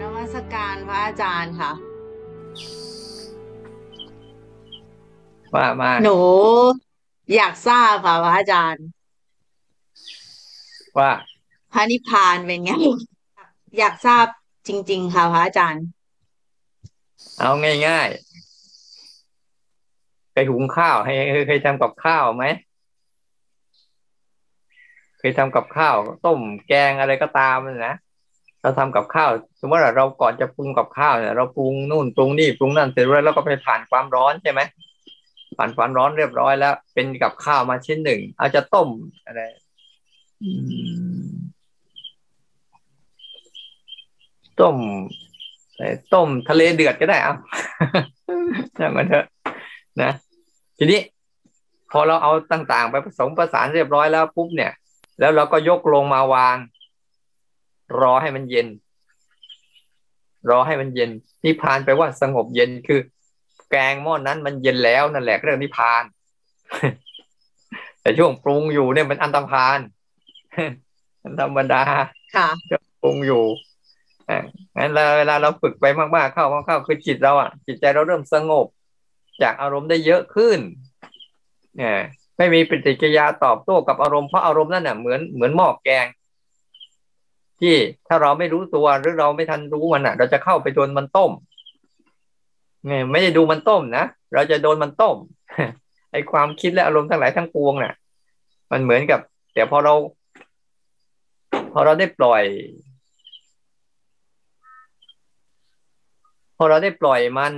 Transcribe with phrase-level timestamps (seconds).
[0.00, 1.72] นมัสการพระอาจารย์ค่ะ
[5.54, 6.18] ว่ามาหนู
[7.34, 8.84] อยากทราบค่ะพระอาจารย์
[10.98, 11.12] ว่า
[11.72, 12.72] พระนิพพานเป็นไง
[13.78, 14.26] อยากทราบ
[14.68, 15.84] จริง ๆ ค่ะพระอาจารย์
[17.38, 17.50] เอา
[17.86, 18.33] ง่าย ๆ
[20.34, 22.44] ไปหุงข้าวให้เคยเคยทำกับข้าวไหม
[25.18, 27.94] เคยทำกับข้าว ต้มแกงอะไรก็ตามนะ
[28.62, 34.60] เราทำกับข้าว สมมติว่าเราก่อนจะปรุงกับข้าวเนี่ยเราปรุงนู่นปรุงนี่ปรุงนั่นเสร็จแล้วเราก็ไปผ่านความร้อนใช่ไหม
[35.56, 38.88] ผ่านความร้อนเรียบร้อยแล้ว เป็นกับข้าวมาชิ้นหนึ่งเอาจะต้ม
[39.26, 39.42] อะไร
[44.60, 44.76] ต้ม
[46.14, 47.34] ต้มทะเลเดือดก็ได้เอา
[48.78, 49.26] ช่างมันเถอะ
[50.02, 50.12] นะ
[50.78, 51.00] ทีนี้
[51.90, 54.72] พอเราเอาต่างๆ ไปผสมประสานเรียบร้อยแล้วปุ๊บเนี่ย
[55.18, 56.56] แล้วเราก็ยกลงมาวาง
[58.00, 58.68] รอให้มันเย็น
[60.50, 61.10] รอให้มันเย็น
[61.44, 63.00] นิพพานแปลว่าสงบเย็นคือ
[63.70, 66.02] แกงหม้อนนั้นมันเย็นแล้วนั่นแหละเรื่องนิพพาน
[68.00, 69.78] แต่ช่วงปรุงอยู่เนี่ยมันอันตรพาน
[71.22, 71.82] มันธรรมดา
[72.36, 72.48] ค่ะ
[73.02, 73.44] ปรุงอยู่
[74.28, 74.38] อ่า
[74.76, 78.66] งั้นเราเวลาเราฝึกไปมากๆเข้ามากๆคือจิตเราอะ จิตใจเราเริ่มสงบ
[79.42, 80.58] จากอารมณ์ได้เยอะขึ้น
[81.76, 81.98] เนี่ย
[82.36, 86.06] ไม่มีปฏิกิริยาตอบโต้กับอารมณ์เพราะอารมณ์นั่นน่ะเหมือนเหมือนหม้อแกง
[87.60, 87.74] ที่
[88.08, 91.30] ถ้าเราไม่รู้ตัวหรือเราไม่ทันรู้มันอะ เราจะเข้าไปโดนมันต้ม
[92.86, 94.04] เนี่ยไม่ได้ดูมันต้มนะ
[94.34, 95.16] เราจะโดนมันต้ม
[96.12, 97.94] ไอความคิดและอารมณ์ทั้งหลายทั้งปวงน่ะ
[98.70, 99.20] มันเหมือนกับ
[99.54, 99.94] แต่พอเรา
[101.72, 102.44] พอเราได้ปล่อย
[106.56, 107.54] พอเราได้ปล่อยมัน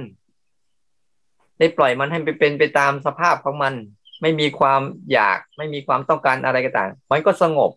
[1.58, 3.74] ได้ปล่อยมันให้ไปเป็นไปตามสภาพของมัน
[4.22, 4.80] ไม่มีความ
[5.12, 7.70] อยากไม่มีความต้องการอะไรก็ต่างมันก็สงบ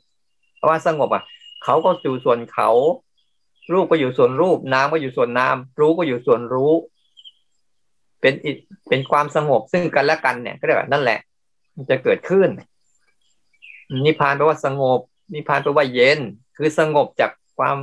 [0.58, 1.24] เพราะว่าสงบอะ
[1.64, 2.70] เขาก็อยู่ส่วนเขา
[3.74, 6.74] รูปก็อยู่ส่วนรูปน้ำก็อยู่ส่วนน้ำรู้ก็อยู่ส่วนรู้
[8.22, 8.52] เป็นอิ
[8.90, 11.20] เป็นความสงบซึ่งกันและกันเนี่ยก็เรียกว่านั่นแหละ
[11.76, 12.50] มันจะเกิดขึ้น
[14.06, 15.00] นิพพานแปลว่าสงบ
[15.34, 16.20] นิพพานแปลว่าเย็น
[16.58, 17.78] คือสงบจากความ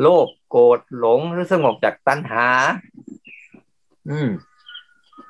[0.00, 2.46] โลภโกรธหลงหรือสงบจากตัณหา
[4.10, 4.28] อืม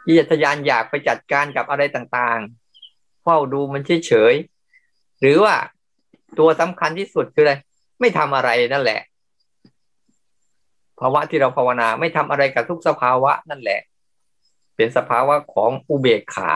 [0.06, 5.56] ที่จะทะยานอยากไปจัดการกับอะไรต่างๆ เฝ้าดูมันเฉยๆหรือว่า
[6.38, 7.54] ตัวสำคัญที่สุดคืออะไร
[8.00, 9.00] ไม่ทำอะไรนั่นแหละ
[11.00, 13.80] ภาวะที่เราภาวนาไม่ทำอะไรกับทุกสภาวะนั่นแหละ
[14.76, 16.52] เป็นสภาวะของอุเบกขา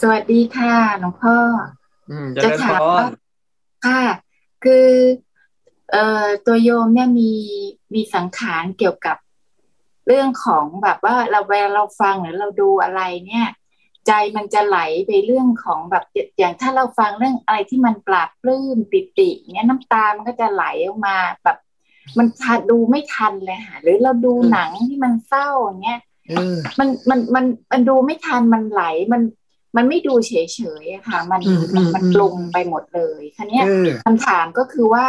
[0.00, 1.36] สวัสดีค่ะหลวงพ่อ
[2.10, 3.06] อืมเจจะริญถามพว่าร
[3.86, 4.02] ค่ะ
[4.64, 4.88] คือ
[5.92, 7.32] เอ่อตัวโยมเนี่ยมี
[7.94, 9.16] มีสังขารเกี่ยวกับ
[10.06, 13.46] เรื่องของแบบว่าเราเวลาเราฟังหรือเราดูอะไรเนี่ย
[14.06, 16.04] ใจมันจะไหลไปเรื่องของแบบ
[16.38, 21.58] อย่างถ้าเราฟังเรื่องอะไรที่มันปราบปลื้มปิติเนี่ยน้ำตามันก็จะไหลออกมาแบบ
[22.18, 29.22] มันทันดูไม่ทันเลยค่ะหรือเราดูหนังที่มันเศร้าอย่างเงี้ยเออมันมันมันมันดูไม่ทันมันไหลมัน
[29.76, 30.32] มันไม่ดูเฉ
[30.82, 35.08] ยๆอะค่ะ มันอืมมันอืมมันอืมปรุงไปหมดเลยคันเนี้ยเออคำถามก็คือว่า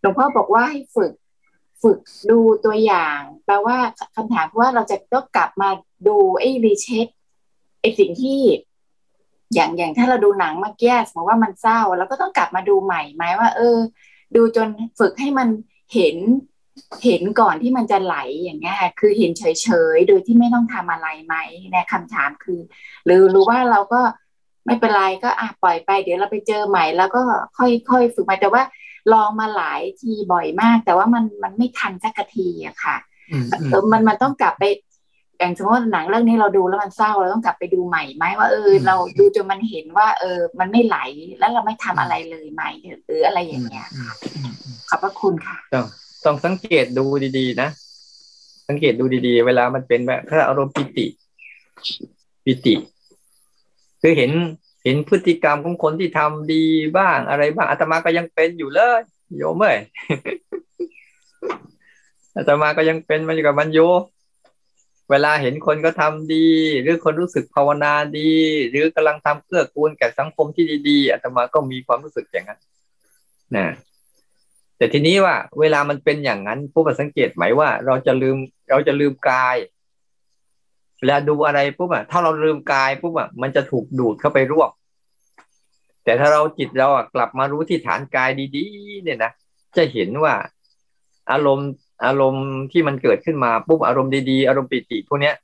[0.00, 1.12] หลวงพ่อบอกว่าให้ฝึก
[1.82, 1.98] ฝึก
[2.30, 3.76] ดูตัวอย่างแปลว่า
[4.16, 5.70] คำถามว่าเราจะต้องกลับมา
[6.08, 7.06] ดูไอ้รีเช็ค
[7.80, 8.40] ไอ้สิ่งที่
[9.54, 13.78] อย่างอย่างถ้าเราดูหนังเมื่อกี้สมมติว่ามันเศร้าเราก็ต้องกลับมาดูใหม่ไหมว่า เออ
[14.36, 15.48] ดูจนฝึกให้มัน
[15.94, 16.16] เห็น
[17.04, 21.34] เห็นก่อนที่มันจะไหลอย่างเงี้ยค่ะคือเห็นเฉยๆ โดยที่ไม่ต้องทำอะไรไหม
[21.70, 22.60] เนะคำถามคือ
[23.04, 24.00] หรือรู้ว่าเราก็
[24.66, 27.22] ไม่เป็นไรก็อะปล่อยไป เดี๋ยวเราไปเจอใหม่ แล้วก็
[27.58, 28.62] ค่อยๆฝึกใหม่แต่ว่า
[29.12, 32.96] ลองมาหลายทีบ่อยมาก แต่ว่ามันมันไม่ทันสักทีอะค่ะ
[33.32, 34.64] อืมอืมเออมันมันต้องกลับไป
[35.38, 40.98] อย่างสมมติว่าหนังเรื่องนี้เราดูแล้วมันเศร้าเราต้องกลับไปดูใหม่ไหมว่าเออเราดูจนมันเห็นว่า เออ มันไม่ไหล
[41.38, 42.62] แล้วเราไม่ทำอะไรเลยไหม
[43.04, 45.86] หรืออะไรอย่างเงี้ยอืมอืมอืมขอบพระคุณค่ะต้อง
[46.24, 47.04] ต้องสังเกตดู
[47.38, 47.68] ดีๆนะ
[48.68, 51.06] สังเกตดูดีๆ เวลามันเป็นแบบถ้าอารมณ์ปิติ
[52.44, 52.74] ปิติ
[54.02, 54.30] คือเห็น
[54.84, 56.64] เห็นพฤติกรรมของคนที่ทำดี
[56.96, 59.00] บ้างอะไรบ้างอาตมาก็ยังเป็นอยู่เลย
[59.36, 59.76] โยมเอ้ย
[62.36, 63.90] อาตมาก็ยังเป็นมันอยู่กับมันอยู่
[65.10, 66.48] เวลาเห็นคนก็ทำดี
[66.80, 68.32] หรือคนรู้สึกภาวนาดี
[68.70, 72.60] หรือกำลังทำเกื้อกูลแก่สังคมที่ดีๆอาตมาก็มีความรู้สึกอย่างนั้น
[73.56, 73.66] นะ
[74.76, 78.36] แต่ทีนี้ว่า เวลามันเป็นอย่างนั้นผู้สังเกตไหมว่า เราจะลืม
[78.70, 79.56] เราจะลืมกาย
[81.02, 84.70] เวลาดูอะไรปุ๊บอะถ้าเราลืมกายปุ๊บอะมันจะถูกดูดเข้าไปรวบ
[86.04, 89.32] แต่ถ้าเราจิตเราอะกลับมารู้ที่ฐานกายดีๆ เนี่ยนะ
[89.76, 90.34] จะเห็นว่า
[91.32, 91.70] อารมณ์
[92.06, 95.34] อารมณ์ที่มันเกิดขึ้นมาปุ๊บอารมณ์ดีๆอารมณ์ปิติพวกเนี้ย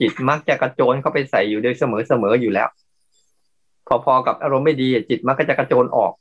[0.00, 2.68] จิตมักจะกระโจนเข้าไปใส่อยู่โดยเสมอเสมออยู่แล้ว
[4.04, 6.12] พอๆกับอารมณ์ไม่ดีจิตมันก็จะกระโจนออก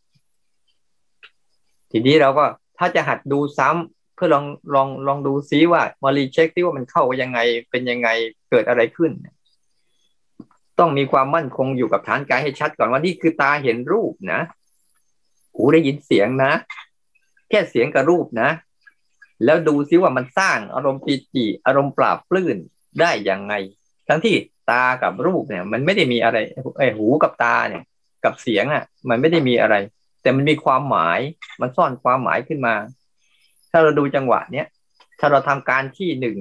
[1.92, 2.44] ทีนี้เราก็
[2.78, 4.46] ถ้าจะหัดดูซ้ำ เพื่อลอง
[4.76, 7.40] ลองลองดูซิว่ามารีเช็คที่ว่ามันเข้ายังไง
[7.70, 8.10] เป็นยังไง
[8.50, 9.12] เกิดอะไรขึ้น
[10.80, 14.42] ต้องมีความมั่นคงอยู่กับฐานกายให้ชัดก่อนว่านี่คือตาเห็นรูปนะ
[15.56, 16.52] หูได้ยินเสียงนะ
[17.50, 18.50] แค่เสียงกับรูปนะ
[19.46, 22.58] แล้วดูซิว่ามันสร้างอารมณ์ปีติอารมณ์ปราบปลื้น
[23.00, 23.54] ได้ยังไง
[24.08, 24.36] ทั้งที่
[24.72, 26.38] ตากับรูปเนี่ย มันไม่ได้มีอะไร
[26.78, 27.84] ไอ้หูกับตาเนี่ย
[28.24, 29.76] กับเสียงอะ มันไม่ได้มีอะไร
[30.22, 31.20] แต่มันมีความหมาย
[31.62, 32.76] มันซ่อนความหมายขึ้นมา
[33.77, 34.68] ถ้าเราดูจังหวะเนี้ย
[35.19, 36.38] ถ้าเราทำการที่หนึ่ง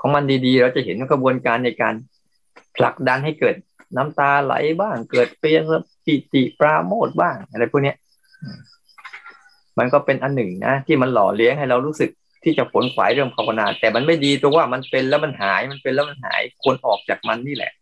[0.00, 1.94] ของมันดีๆ เราจะเห็นกระบวนการในการ
[2.76, 3.54] ผลักดันให้เกิด
[3.96, 5.58] น้ำตาไหลบ้าง เกิดเปีย
[6.04, 7.96] ปิติปราโมทบ้าง อะไรพวกเนี้ย
[9.78, 12.10] มันก็เป็นอันหนึ่งนะที่มันหล่อเลี้ยงให้เรารู้สึก
[12.44, 17.72] ที่จะผลขวายเรื่องภาวนา แต่มันไม่ดีตรงว่ามันเป็นแล้วมันหายมันเป็นแล้วมันหายควรออกจากมันนี่แหละ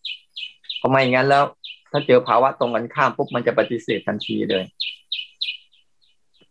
[0.79, 1.45] เพราะไม่งั้นแล้ว
[1.93, 4.65] ถ้าเจอภาวะตรงกันข้ามปุ๊บมันจะปฏิเสธทันทีเลย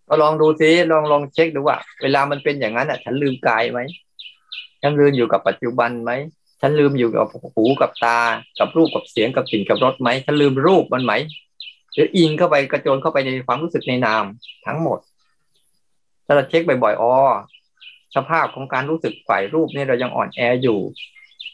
[0.07, 3.80] ก็ลองดูซิลองลองเช็คดูว่า เวลามันเป็นอย่างนั้นอะ ฉันลืมกายไหม
[4.81, 6.12] ฉันลืมอยู่กับปัจจุบันไหม
[6.62, 7.25] ฉันลืมอยู่กับ
[7.56, 8.19] หูกับตา
[8.60, 11.13] กับรูปกับเสียงกับกลิ่นกับรสไหมฉันลืมรูปมันไหม
[11.94, 14.24] หรืออิงเข้าไปกระโจนเข้าไปในความรู้สึกในนาม
[14.66, 15.00] ทั้งหมด
[16.25, 17.13] ถ้าเราเช็คบ่อยๆอ๋อ
[18.16, 20.80] สภาพของการรู้สึกฝ่ายรูปนี่เรายังอ่อนแออยู่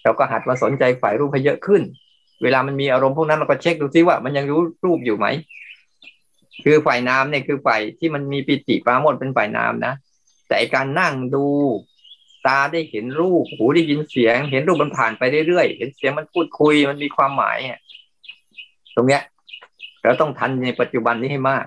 [0.04, 1.82] เราก็หัดมาสนใจฝ่ายรูปให้เยอะขึ้น
[2.44, 5.28] เวลามันมีอารมณ์พวกนั้นเราก็เช็คดูซิว่า มันยังรู้รูปอยู่ไหม
[6.64, 9.94] คือฝ่ายน้ำเนี่ยคือฝ่ายที่มันมีปิติปราโมทเป็นฝ่ายน้ำนะ
[10.48, 11.46] แต่การนั่งดู
[12.48, 17.58] ตาได้เห็นรูปหูได้ยินเสียง เห็นรูปมันผ่านไปเรื่อยๆเห็นเสียงมันพูดคุยมันมีความหมาย
[18.96, 19.22] ตรงเนี้ย
[20.04, 21.66] เราต้องทันในปัจจุบันนี้ให้มาก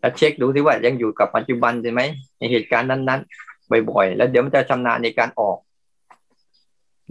[0.00, 2.00] แล้วเช็คดูซิว่ายังอยู่กับปัจจุบันใช่ไหม
[2.38, 5.58] ในเหตุการณ์นั้นๆบ่อยๆ แล้วเดี๋ยวมันจะชำนาญในการออก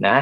[0.06, 0.16] นะ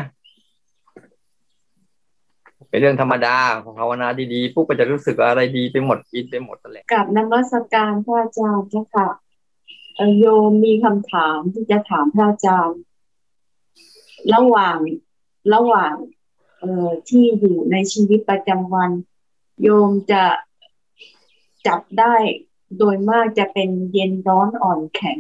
[2.71, 3.37] เป็นเรื่องธรรมดา
[3.79, 9.09] ภาวนาดีๆปุ๊บก็จะรู้สึกอะไรดีไปหมดอินไปหมดแหละกับนมัสการพระอาจารย์เจ้าค่ะ
[10.19, 12.81] โยมมีคำถามที่จะถามพระอาจารย์
[14.35, 14.79] ระหว่าง
[15.55, 15.95] ระหว่าง
[16.59, 18.91] เอ่อที่อยู่ในชีวิตประจำวัน
[19.63, 20.25] โยมจะ
[21.67, 22.17] จับได้
[22.79, 25.19] โดยมากจะเป็นเย็นร้อนอ่อนแข็ง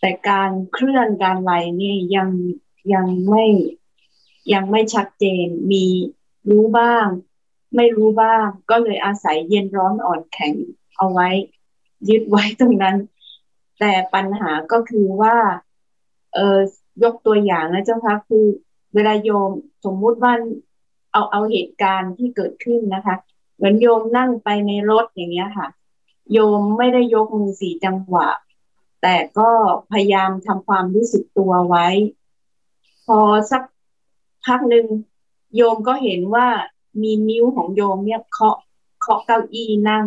[0.00, 2.30] แต่การเคลื่อนการไหลนี่ยัง
[2.92, 3.44] ยังไม่
[4.52, 5.86] ยังไม่ชัดเจนมี
[6.50, 7.06] รู้บ้าง
[7.76, 10.54] ไม่รู้บ้าง ก็เลยอาศัยเย็นร้อนอ่อนแข็ง
[10.96, 11.28] เอาไว้
[12.08, 12.96] ยึดไว้ตรงนั้น
[13.78, 15.36] แต่ปัญหาก็คือว่า
[16.34, 16.58] เออ
[17.02, 18.44] ยกตัวอย่างนะเจ้าคะคือ
[18.94, 19.50] เวลาโยม
[19.84, 20.32] สมมุติว่า
[21.12, 23.16] เอาเอาเหตุการณ์ที่เกิดขึ้นนะคะ
[23.56, 25.68] เหมือนโยมนั่งไปในรถอย่างเงี้ยค่ะ
[26.32, 28.28] โยมไม่ได้ยกมือสี่จังหวะ
[29.02, 29.50] แต่ก็
[29.90, 31.86] พยายามทำความรู้สึกตัวไว้
[33.06, 33.18] พอ
[33.50, 33.62] สัก
[34.46, 34.86] พักหนึ่ง
[35.56, 36.46] โยมก็เห็นว่า
[37.02, 38.56] มีนิ้วของโยมเนี่ยเคาะ
[39.00, 40.06] เคาะเก้าอี้นั่ง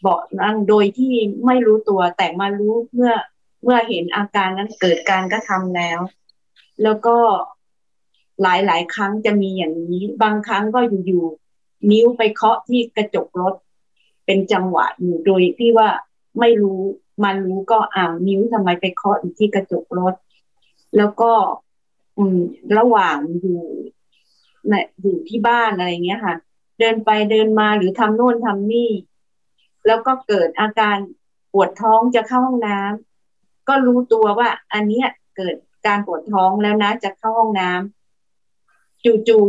[0.00, 1.12] เบาะนั่งโดยที่
[1.46, 3.14] ไม่รู้ตัวแต่มารู้เมื่อ
[3.64, 6.00] เมื่อเห็นอาการนั้นเกิดการกระทำแล้ว
[6.82, 7.16] แล้วก็
[8.42, 13.54] หลายหลายครั้งจะมีอย่างนี้ บางครั้งก็อยู่ๆนิ้วไปเคาะที่กระจกรถ
[14.26, 15.88] เป็นจังหวะอยู่โดยที่ว่า
[16.40, 16.80] ไม่รู้
[17.24, 20.14] มันรู้ก็อ้าวนิ้วทำไมไปเคาะอยู่ที่กระจกรถ
[20.96, 21.32] แล้วก็
[22.20, 22.40] อืม
[22.78, 23.60] ระหว่างอยู่
[24.68, 26.34] เนี่ยอยู่ที่บ้านอะไรเงี้ยค่ะ
[26.78, 28.90] เดินไปเดินมาหรือทำโน่นทำนี่
[29.86, 30.96] แล้วก็เกิดอาการ
[31.52, 39.46] ปวดท้องจะเข้าห้องน้ำก็รู้ตัวว่า อันเนี้ยเกิดการปวดท้องแล้วนะ จะเข้าห้องน้ำจู่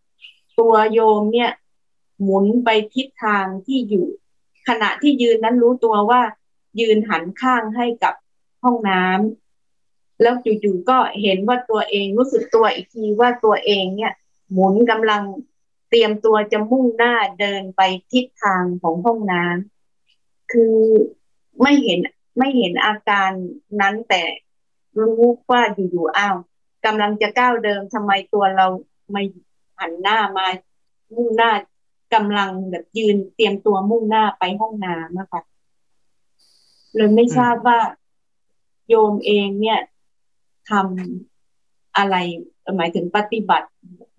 [0.00, 1.50] ๆตัวโยมเนี่ย
[2.22, 4.06] หมุนไปทิศทางที่อยู่
[4.68, 6.20] ขณะที่ยืนนั้นรู้ตัวว่า
[6.80, 8.14] ยืนหันข้างให้กับ
[8.62, 9.45] ห้องน้ำ
[10.22, 14.12] แล้วจู่ๆก็เห็นว่าตัวเองรู้สึกตัวอีกทีว่าตัวเองเนี่ย
[14.52, 15.22] หมุนกำลัง
[15.88, 17.80] เตรียมตัวจะมุ่งหน้าเดินไป
[18.12, 20.76] ทิศทางของห้องน้ำคือ
[21.62, 22.00] ไม่เห็น
[22.38, 23.30] ไม่เห็นอาการ
[23.80, 24.22] นั้นแต่
[25.00, 26.36] รู้ว่าอยู่ๆอ้าว
[26.86, 28.66] กำลังจะก้าวเดินทำไมตัวเรา
[29.10, 29.22] ไม่
[29.78, 30.46] หันหน้ามา
[31.14, 31.52] มุ่งหน้า
[32.14, 35.40] กำลังแบบยืนเตรียมตัวมุ่งหน้าไปห้องน้ำนะคะ
[36.94, 37.80] เลยไม่ทราบว่า
[38.88, 39.80] โยมเองเนี่ย
[40.70, 42.16] ทำอะไร
[42.76, 43.68] หมายถึงปฏิบัติ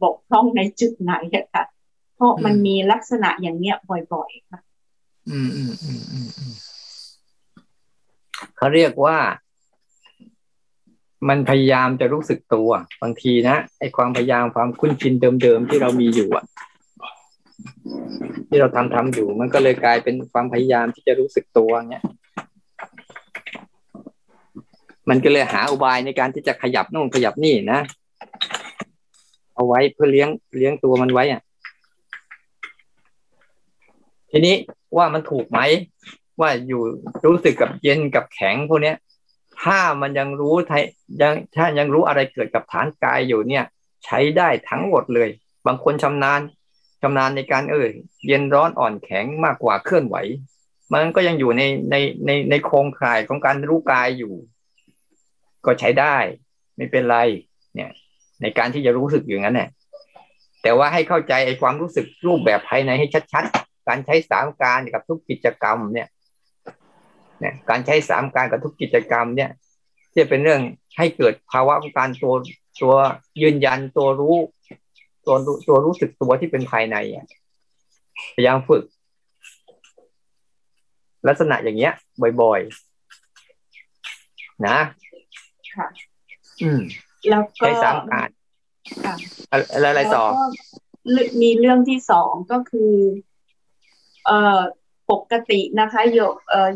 [0.02, 1.14] บกพร่องในจุดไหน
[1.54, 1.66] ค่ะ
[2.16, 4.60] เพราะมันมีลักษณะอย่างเนี้ยบ่อยๆค่ะ
[5.30, 6.54] อืมอืมอืมอืม
[8.58, 9.18] เขาเรียกว่า
[11.30, 12.70] มันพยายามจะรู้สึกตัว
[13.02, 16.46] บางทีนะไอ้ความพยายามความคุ้นชินเดิมๆที่เรามีอยู่อะ
[18.48, 22.04] ที่เราทำทำอยู่ มันก็เลยกลายเป็นความพยายามที่จะรู้สึกตัวเนี้ย
[25.10, 27.80] มันก็เลยหาอุบายในการที่จะขยับโน่นขยับนี่นะ
[29.56, 31.42] เอาไว้เพื่อเลี้ยงเลี้ยงตัวมันไว้อะ
[34.32, 34.56] ทีนี้
[34.98, 35.60] ว่ามันถูกไหม
[36.40, 36.82] ว่าอยู่
[37.26, 38.98] รู้สึกกับเย็นกับแข็งพวกเนี้ย
[39.64, 40.72] ถ้ามันยังรู้ท
[41.22, 43.66] ยังถ้ายังรู้อะไรเกิดกับฐานกายอยู่เนี่ย
[44.06, 45.30] ใช้ได้ทั้งหมดเลย
[45.68, 46.42] บางคนชำนาญ
[47.02, 47.88] ชำนาญในการเออ
[48.28, 50.16] เย็นร้อนอ่อนแข็งมากกว่าเคลื่อนไหว
[50.94, 51.62] มันก็ยังอยู่ใน
[51.92, 51.96] ใน
[52.26, 54.34] ในในโครงข่ายของการรู้กายอยู่
[55.66, 56.16] ก็ใช้ได้
[56.78, 57.18] ไม่เป็นไร
[57.76, 57.90] เนี่ย
[58.42, 59.70] ในการที่จะรู้สึกอย่างนั้นเนี่ย
[60.64, 66.08] แต่ว่าให้เข้าใจไอ้ความรู้สึกรูปแบบภายในให้ชัดๆ การใช้สามการกับทุกกิจกรรมเนี่ย
[67.40, 69.50] เนี่ย การใช้สามการกับทุกกิจกรรมเนี่ย
[70.16, 70.62] จะเป็นเรื่อง
[70.98, 72.34] ให้เกิดภาวะของการตัว
[72.82, 72.94] ตัว
[73.42, 74.38] ยืนยันตัวรู้
[75.26, 75.36] ตัว
[75.68, 77.28] ตัวรู้สึกตัวที่เป็นภายในอะ
[78.36, 78.84] พยายามฝึก
[81.28, 81.94] ลักษณะอย่างเงี้ย
[82.42, 82.60] บ่อย
[83.88, 84.78] ๆ นะ
[85.78, 85.88] ค่ะ
[86.62, 86.82] อืม
[87.30, 88.30] แล้วก็ใช้สามการ
[89.06, 89.16] ค่ะ
[89.52, 90.26] อะไรอะไรต่อ
[91.12, 92.94] แล้วก็มีเรื่องที่สองก็คือ
[94.26, 94.60] เอ่อ
[95.12, 96.20] ปกตินะคะโย
[96.50, 96.70] เอ่อ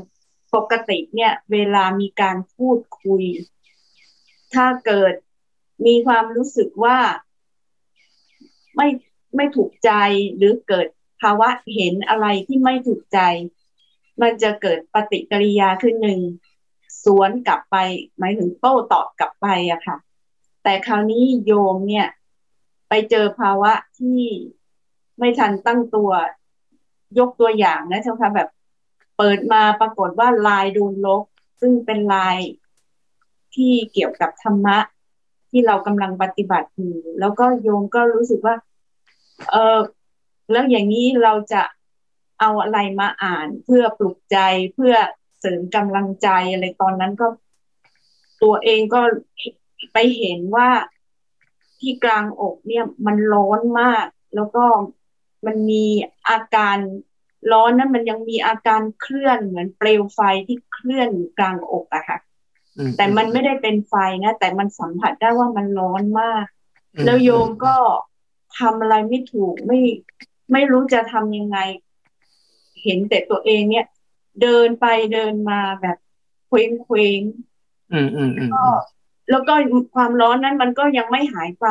[0.56, 3.24] ปกติเนี่ย เวลามีการพูดคุย
[4.54, 5.14] ถ้าเกิด
[5.86, 6.98] มีความรู้สึกว่า
[8.76, 8.88] ไม่
[9.36, 9.92] ไม่ถูกใจ
[10.38, 10.88] หรือเกิด
[11.22, 13.20] ภาวะเห็นอะไรที่ไม่ถูกใจ
[14.22, 16.22] มันจะเกิดปฏิกิริยาขึ้นหนึ่ง
[17.06, 17.76] สวนกลับไป
[18.20, 19.98] หมายถึงโต้ตอบกลับไปอะค่ะ
[20.64, 22.08] แต่คราวนี้โยมเนี่ย
[22.90, 24.22] ไปเจอภาวะที่
[25.20, 26.12] ไม่ทันตั้งตัว
[27.20, 28.50] ยกตัวอย่างนะเจ้าค่ะแบบ
[29.18, 31.24] เปิดมาปรากฏว่าลายโดนลบ
[31.62, 32.38] ซึ่งเป็นลาย
[33.56, 34.78] ที่เกี่ยวกับธรรมะ
[35.50, 38.56] ที่เรากำลังปฏิบัติอยู่แล้วก็โยมก็รู้สึกว่า
[39.52, 39.80] เออ
[40.52, 41.62] แล้วอย่างนี้เราจะ
[42.40, 44.38] เอาอะไรมาอ่านเพื่อปลุกใจ
[44.74, 44.96] เพื่อ
[45.42, 47.28] เสริมกำลังใจอะไรตอนนั้นก็
[48.44, 49.02] ตัวเองก็
[49.94, 50.70] ไปเห็นว่า
[51.80, 54.06] ที่กลางอกเนี่ยมันร้อนมาก
[54.36, 54.64] แล้วก็
[55.46, 55.86] มันมี
[56.30, 56.78] อาการ
[57.52, 62.20] ร้อนนั้นมันยังมีอาการเคลื่อนเหมือนเปลวไฟที่เคลื่อนกลางอกอะค่ะ
[62.98, 63.94] แต่มันไม่ได้เป็นไฟ
[64.24, 66.46] นะแต่มันสัมผัสได้ว่ามันร้อนมาก
[67.06, 67.76] แล้วโยมก็
[68.60, 69.80] ทำอะไรไม่ถูกไม่
[70.52, 71.58] ไม่รู้จะทำยังไง
[72.84, 73.86] เห็นแต่ตัวเองเนี่ย
[74.42, 75.98] เดินไปเดินมาแบบ
[76.48, 77.22] เคว้งเคว้ง
[77.92, 78.66] อืมอืมอืมก็
[79.30, 79.54] แล้วก็
[79.96, 81.68] ความร้อนนั้นมันก็ยังไม่หายไป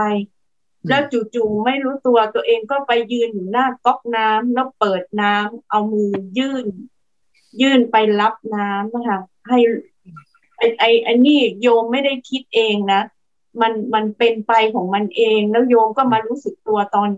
[0.88, 1.02] แล้ว
[1.34, 6.66] จู่ๆไม่รู้ตัวตัวเองก็ไปยืนอยู่หน้าก๊อกน้ำแล้วเปิดน้ำเอามือยื่น
[7.60, 9.58] ยื่นไปรับน้ำนะคะให้
[10.58, 13.02] ไอไอไอนี่โยมไม่ได้คิดเองนะ
[13.60, 17.10] มันมันเป็นไปของมันเอง แล้วโยมก็มารู้สึกตัวตอน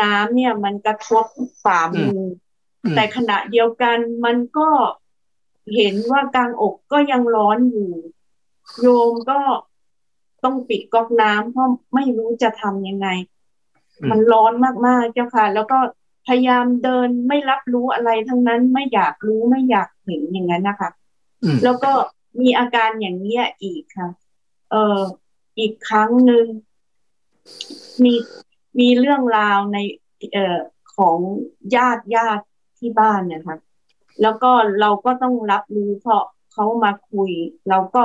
[0.00, 1.24] น้ำเนี่ย มันกระทบ
[1.64, 2.47] ฝ่ามืออ
[2.94, 4.68] แต่ขณะเดียวกันมันก็
[5.74, 7.90] เห็นว่ากลางอกก็ยังร้อนอยู่
[8.80, 9.40] โยมก็
[10.44, 13.08] ต้องปิดก๊อกน้ำเพราะไม่รู้จะทำยังไง
[14.10, 14.52] มันร้อน
[14.86, 15.78] มากๆเจ้าค่ะ แล้วก็
[16.26, 20.90] พยายามเดินไม่รับรู้อะไรทั้งนั้นไม่อยากรู้ไม่อยากเห็นอย่างนั้นนะคะ
[21.64, 21.92] แล้วก็
[22.40, 24.08] มีอาการอย่างนี้อีกค่ะ
[24.70, 25.00] เออ
[25.58, 26.46] อีกครั้งหนึ่ง
[28.04, 28.14] มี
[28.78, 29.78] มีเรื่องราวใน
[30.32, 30.58] เอ่อ
[30.96, 31.18] ของ
[31.76, 32.44] ญาติญาติ
[32.78, 33.58] ที่บ้านเนี่ยค่ะ
[34.22, 37.30] แล้วก็เราก็ต้องรับรู้เพราะเขามาคุย
[37.68, 38.04] เราก็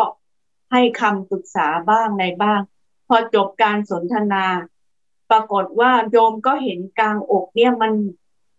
[0.72, 2.62] ให้คำปรึกษาบ้างในบ้าง
[3.08, 4.46] พอจบการสนทนา
[5.32, 7.94] ปรากฏว่าโยมก็เห็นกลางอกเนี่ยมัน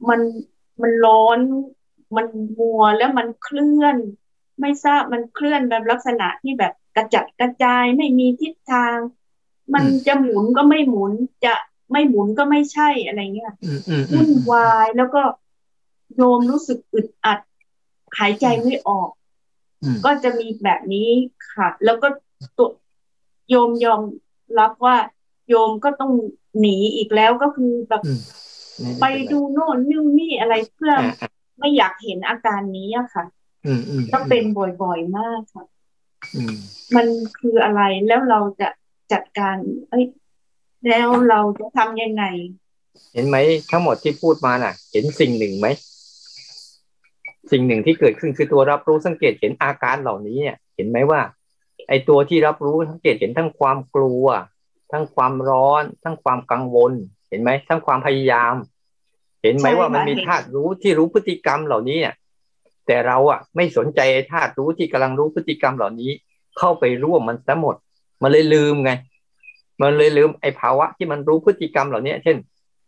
[0.09, 0.21] มัน
[0.81, 1.39] มันร้อน
[2.17, 2.27] มัน
[2.59, 3.97] มัวแล้วมันเคลื่อน
[4.61, 8.97] ไม่ทราบมันเคลื่อนแบบลักษณะที่แบบกระจัดกระจายไม่มีทิศทาง
[9.75, 11.13] มันจะหมุนก็ไม่หมุน
[11.45, 11.55] จะ
[11.93, 13.53] ไม่หมุนก็ไม่ใช่อะไรเงี้ย
[14.13, 15.23] วุ่นวายแล้วก็
[16.17, 17.39] โยมรู้สึกอึดอัด
[18.19, 19.11] หายใจไม่ออก
[20.05, 21.09] ก็จะมีแบบนี้
[21.53, 22.09] ค่ะ แล้วก็
[22.59, 22.71] ตัว
[23.51, 24.03] โยมยอม
[24.59, 24.97] รับว่า
[25.49, 26.13] โยมก็ต้อง
[26.61, 28.03] หนีอีกแล้วก็คือแบบ
[29.01, 30.95] ไปดูโน่นนี่นี่อะไรเพื่อ
[31.59, 33.25] ไม่อยากเห็นอาการนี้อะค่ะ
[34.13, 34.45] ก็เป็น
[34.83, 35.65] บ่อยๆมากค่ะ
[36.97, 37.07] มัน
[37.39, 38.69] คืออะไรแล้วเราจะ
[39.13, 39.57] จัดการ
[39.91, 40.05] เอ้ย
[40.89, 42.25] แล้วเราจะทำยังไง
[43.15, 43.37] เห็นไหม
[43.71, 45.67] ทั้งหมดที่พูดมาน่ะ เห็นสิ่งหนึ่งไหม
[47.51, 51.21] สิ่งหนึ่งที่เกิดขึ้นคือตัวรับรู้สังเกตเห็นอาการเหล่านี้เนี่ย เห็นไหมว่า
[51.89, 54.27] ไอตัวที่รับรู้สังเกตเห็นทั้งความกลัว
[54.93, 56.93] ทั้งความร้อน ทั้งความกังวล
[57.29, 58.55] เห็นไหมทั้งความพยายาม
[59.43, 62.15] เห็นไหมว่ามันมีธาตุรู้ที่รู้พฤติกรรมเหล่านี้เนี่ย
[62.87, 64.01] แต่เราอะไม่สนใจ
[64.33, 66.11] ธาตุรู้ที่กำลังรู้พฤติกรรมเหล่านี้
[66.59, 67.77] เข้าไปร่วมมันซะหมด
[68.23, 68.91] มันเลยลืมไง
[69.81, 72.37] มันเลยลืมไอ้ภาวะที่มันรู้พฤติกรรมเหล่านี้เช่น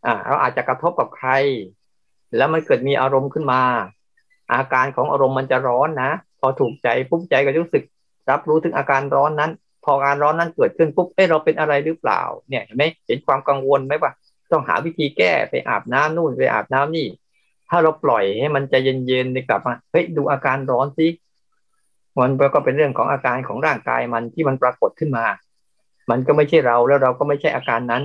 [0.06, 1.30] อ่า เราอาจจะกระทบกับใคร
[2.36, 3.62] แล้วมันเกิดมีอารมณ์ขึ้นมา
[4.52, 6.10] อาการของอารมณ์มันจะร้อนนะ
[6.40, 7.84] พอถูกใจปุ๊บใจก็รู้สึก
[8.30, 9.50] รับรู้ถึงอาการร้อนนั้น
[9.84, 14.12] พออาการร้อนนั้นเกิดขึ้นปุ๊บเอ้เราเป็นอะไรหรือเปล่า เนี่ยเห็นไหมเห็นความกังวลไหมว่า
[14.50, 17.06] ต้องหาวิธีแก้ไปอาบน้ำนู่นไปอาบน้ำนี่
[17.68, 18.74] ถ้าเราปล่อยให้มันใจ
[19.06, 21.06] เย็นๆกลับมาเฮ้ยดูอาการร้อนสิ
[22.18, 25.24] มันก็เป็นเรื่องของอาการของร่างกายมันที่มันปรากฏขึ้นมา
[26.10, 28.02] มันก็ไม่ใช่เราแล้วเราก็ไม่ใช่อาการนั้น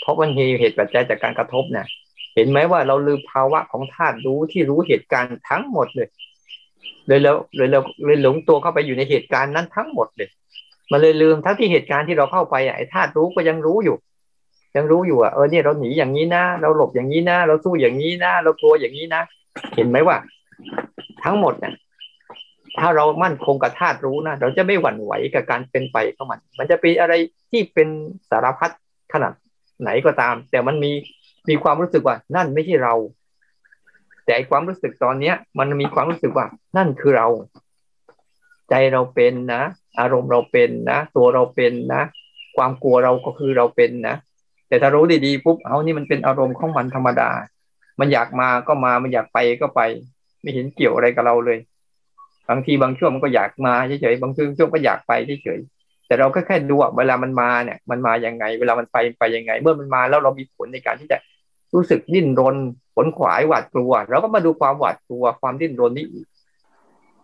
[0.00, 1.86] เพราะมันเหตุปัจจัยจากการกระทบเนี่ย
[2.34, 6.08] เห็นไหมว่าเราลืมภาวะของธาตุรู้ที่รู้เหตุการณ์ทั้งหมดเลย
[7.06, 10.28] เลยแล้วเลยเราเลยหลงตัวเข้าไปอยู่ในเหตุการณ์นั้นทั้งหมดเลย
[10.90, 13.96] มันเลยลืมทั้งที่เหตุการณ์ที่เราเข้าไปไอ้ธาตุรู้ก็ยังรู้อยู่
[14.76, 19.22] ยังรู้อยู่อะเออเนี่ยเราหนีอย่างนี้นะเราหลบอย่างนี้นะเราสู้อย่างนี้นะเรากลัวอย่างนี้นะ
[19.76, 20.16] เห็นไหมว่า
[21.24, 21.74] ทั้งหมดเนี่ย
[22.78, 27.14] ถ้าเรามั่นคงกับธาตุรู้นะเราจะไม่หวั่นไหวกับการเป็นไปของมัน มันจะเป็นอะไร
[27.50, 27.88] ที่เป็น
[28.30, 28.70] สารพัด
[29.12, 29.32] ขนาด
[29.82, 30.92] ไหนก็ตาม แต่มันมี
[31.48, 32.94] มีความรู้สึกว่า นั่นไม่ใช่เรา
[34.26, 36.46] แต่ความรู้สึกตอนเนี้ย มันมีความรู้สึกว่า
[36.76, 37.28] นั่นคือเรา
[38.70, 39.62] ใจเราเป็นนะ
[40.00, 42.02] อารมณ์เราเป็นนะตัวเราเป็นนะ
[42.56, 44.14] ความกลัวเราก็คือเราเป็นนะ
[44.68, 47.30] แต่ถ้ารู้ดีๆปุ๊บเอานี่มันเป็นอารมณ์ของมันธรรมดา
[48.00, 49.80] มันอยากมาก็มามันอยากไปก็ไป
[50.42, 51.58] ไม่เห็นเกี่ยวอะไรกับเราเลย
[52.50, 61.18] บางทีบางช่วงมันก็อยากมาเฉยๆบางช่วงช่วงก็อยากไปเฉยๆแต่เราแค่แค่ดูว่าเวลามันมาเนี่ย มันมาอยังไง เวลามันไปไปยังไง เมื่อมันมาแล้วเรามีผลในการที่จะ
[61.74, 62.56] รู้สึกดิ้นรน
[62.94, 66.26] ขนขวายหวาดกลัว เราก็มาดูความหวาดกลัวความดิ้นรนนี้อีก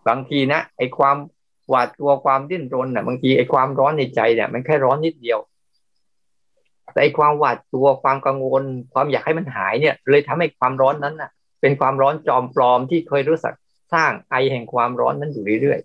[0.07, 1.17] บางทีนะไอ้ความ
[1.69, 5.39] หวาดกลัวความดิ้นรนน่ะ บางทีไอ้ความร้อนในใจเนี่ย มันแค่ร้อนนิดเดียว
[6.91, 11.29] แต่ไอ้ความหวาดกลัวความกังวล ความอยากให้มันหายเนี่ย เลยทำให้ความร้อนนั้นน่ะ
[11.61, 13.55] เป็นความร้อนจอมปลอมที่เคยรู้สึก
[13.93, 15.79] สร้างไอแห่งความร้อนนั้นอยู่เรื่อย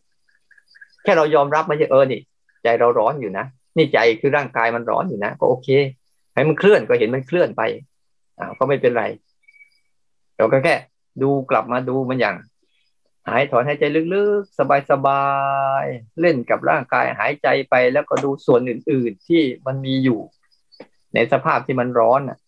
[0.48, 2.20] ๆแค่เรายอมรับมันจะเออนี่
[2.62, 3.44] ใจเราร้อนอยู่นะ
[3.76, 5.68] นี่ใจคือร่างกายมันร้อนอยู่นะก็โอเค
[6.34, 7.62] ให้มันเคลื่อนก็เห็นมันเคลื่อนไป
[8.38, 9.04] อ่าก็ไม่เป็นไร
[10.36, 10.74] เราก็แค่
[11.22, 12.36] ดูกลับมาดูมันอย่าง
[13.28, 14.58] หายถอนหายใจลึกๆ
[14.90, 15.24] สบา
[15.82, 20.20] ยๆ เล่นกับร่างกายหายใจไปแล้วก็ดูส่วนอื่นๆที่มันมีอยู่
[21.14, 22.38] ในสภาพที่มันร้อนอะ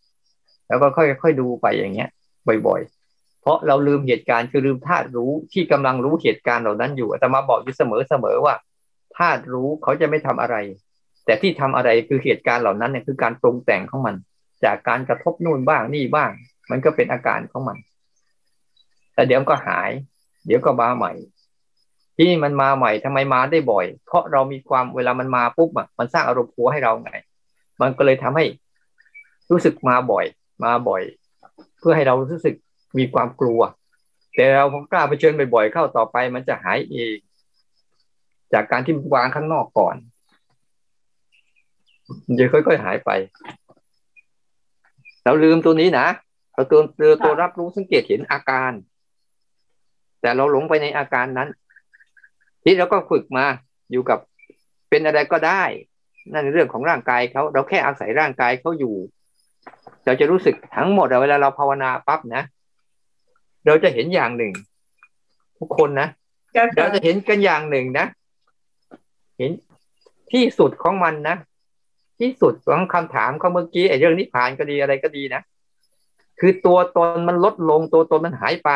[0.68, 2.10] แล้วก็ค่อยๆดูไปอย่างเงี้ย
[2.66, 2.80] บ่อย
[3.12, 8.54] ๆ เพราะเราลืมเหตุการณ์คือลืมธาตุรู้ที่กำลังรู้เหตุการณ์เหล่านั้นอยู่แต่มาบอกอยู่เสมอๆว่า
[9.16, 10.56] ธาตุรู้เขาจะไม่ทำอะไร
[11.24, 14.14] แต่ที่ทำอะไรคือเหตุการณ์เหล่านั้นเนี่ยคือการปรุงแต่งของมัน
[14.64, 16.30] จากการกระทบนู่นบ้างนี่บ้าง
[16.70, 17.78] มันก็เป็นอาการของมัน
[19.14, 19.90] แต่เดี๋ยวก็หาย
[20.46, 21.12] เดี๋ยวก็มาใหม่
[22.18, 27.12] ที่มันมาใหม่ทำไมมาได้บ่อย เพราะเรามีความเวลามันมาปุ๊บอะมันสร้างอารมณ์กลัวให้เราไง
[27.80, 28.44] มันก็เลยทำให้
[29.50, 30.24] รู้สึกมาบ่อย
[30.64, 31.02] มาบ่อย
[31.78, 32.54] เพื่อให้เรารู้สึก
[32.98, 33.60] มีความกลัว
[34.34, 37.16] แต่เราพอกล้าไปเชิญบ่อยๆเข้าต่อไป มันจะหายเอง
[38.52, 39.96] จากการที่วางข้างนอกก่อน
[42.34, 43.10] เดี๋ยวค่อยๆหายไป
[45.28, 46.06] เราลืมตัวนี้นะ
[46.54, 48.72] เราตัวตัวตัวรับรู้สังเกตเห็นอาการ
[50.20, 51.48] แต่เราหลงไปในอาการนั้น
[52.62, 53.44] ที่เราก็ฝึกมา
[53.90, 54.18] อยู่กับ
[54.90, 55.62] เป็นอะไรก็ได้
[56.32, 58.94] นั่นเรื่องของร่างกายเขาเราแค่อาศัยร่างกายเขาอยู่
[60.04, 62.42] เราจะรู้สึกทั้งหมดเวลาเราภาวนาปั๊บนะ
[63.66, 64.52] เราจะเห็นอย่างหนึ่ง
[65.58, 66.08] ทุกคนนะ
[66.76, 68.06] เราจะเห็นกันอย่างหนึ่งนะ
[69.38, 69.50] เห็น
[70.32, 71.36] ที่สุดของมันนะ
[72.20, 75.42] ที่สุดของคำถามเขาเมื่อกี้ไอ้เรื่องนิพพานก็ดีอะไรก็ดีนะ
[76.40, 78.70] คือตัวตนมันลดลงตัวตนมันหายไป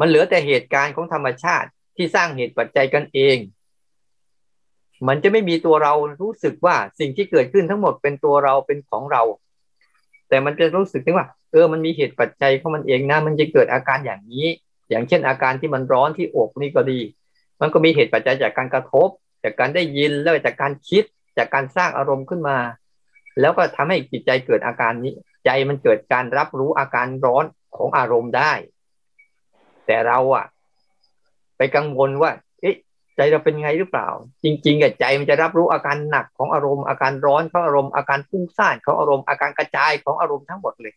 [0.00, 3.36] มันเหลือแต่เหตุการณ์ของธรรมชาติที่สร้างเหตุปัจจัยกันเอง
[5.08, 9.22] มันจะไม่มีตัวเรารู้สึกว่าสิ่งที่เกิดขึ้นทั้งหมดเป็นตัวเราเป็นของเรา
[10.28, 14.46] แต่มันจะรู้สึกถึงว่า เออมันมีเหตุปัจจัยของมันเองนะมันจะเกิดอาการอย่างนี้
[14.90, 17.00] อย่างเช่นอาการที่มันร้อนที่อกนี่ก็ดี
[17.60, 19.08] มันก็มีเหตุปัจจัยจากการกระทบ
[19.44, 21.04] จากการได้ยินแล้วจากการคิด
[21.38, 22.58] จากการสร้างอารมณ์ขึ้นมา
[23.40, 25.12] แล้วก็ทำให้จิตใจเกิดอาการนี้
[25.44, 27.44] ใจมันเกิดการรับรู้อาการร้อน
[27.76, 28.52] ของอารมณ์ได้
[29.86, 30.46] แต่เราอะ
[31.56, 32.76] ไปกังวลว่า เอ๊ะ
[33.16, 34.08] ใจเราเป็นไงหรือเปล่า
[34.44, 40.94] จริงๆกับใจมันจะรับรู้อาการหนักของอารมณ์อาการร้อนของอารมณ์อาการฟุ้งซ่านของอารมณ์อาการกระจายของอารมณ์ทั้งหมดเลย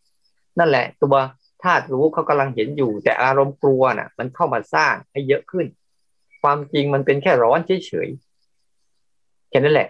[0.60, 1.16] นั่นแหละ ตัว
[1.64, 5.66] ธาตุรู้เขากำลังเห็นอยู่ แต่อารมณ์กลัวน่ะ มันเข้ามาสร้างให้เยอะขึ้น
[6.42, 8.10] ความจริงมันเป็นแค่ร้อนเฉย
[9.56, 9.90] ค่นั้นแหละ